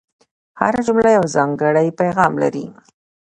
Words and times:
هره 0.59 0.81
جمله 0.87 1.09
یو 1.17 1.25
ځانګړی 1.35 1.87
پیغام 1.99 2.33
لري. 2.43 2.65